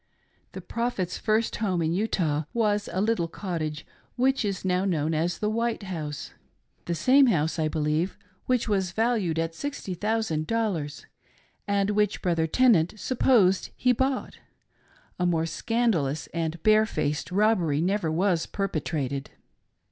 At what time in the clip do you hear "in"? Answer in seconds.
1.79-1.93